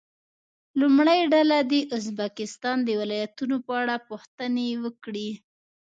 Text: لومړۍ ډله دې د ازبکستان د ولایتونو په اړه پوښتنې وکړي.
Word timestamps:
لومړۍ 0.79 1.19
ډله 1.33 1.57
دې 1.71 1.81
د 1.85 1.89
ازبکستان 1.97 2.77
د 2.83 2.89
ولایتونو 3.01 3.55
په 3.65 3.71
اړه 3.81 3.95
پوښتنې 4.09 4.67
وکړي. 4.83 5.29